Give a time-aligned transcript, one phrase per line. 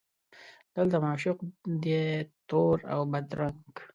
[0.75, 1.37] دلته معشوق
[1.83, 2.01] دی
[2.49, 3.81] تور اوبدرنګه